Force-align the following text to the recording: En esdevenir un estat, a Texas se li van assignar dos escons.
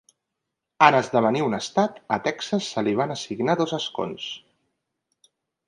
En 0.85 0.95
esdevenir 0.99 1.43
un 1.47 1.57
estat, 1.57 1.99
a 2.17 2.19
Texas 2.29 2.71
se 2.71 2.85
li 2.89 2.95
van 3.03 3.15
assignar 3.19 3.59
dos 3.63 3.77
escons. 3.81 4.29